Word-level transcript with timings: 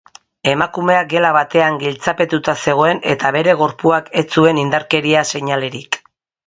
Emakumea 0.51 1.03
gela 1.11 1.31
batean 1.35 1.77
giltzapetuta 1.83 2.57
zegoen 2.65 3.05
eta 3.15 3.33
bere 3.39 3.57
gorpuak 3.63 4.13
ez 4.25 4.29
zuen 4.39 4.65
indarkeria 4.67 5.27
seinalerik. 5.35 6.07